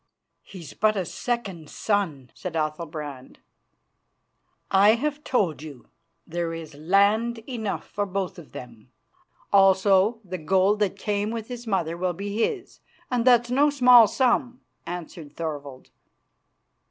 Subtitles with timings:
[0.41, 3.37] "He's but a second son," said Athalbrand.
[4.71, 5.89] "I have told you
[6.25, 8.91] there is land enough for both of them,
[9.53, 12.79] also the gold that came with his mother will be his,
[13.11, 15.91] and that's no small sum," answered Thorvald.